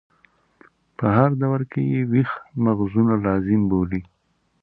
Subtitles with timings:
[0.97, 2.31] په هر دور کې یې ویښ
[2.63, 4.01] مغزونه لازم بولي.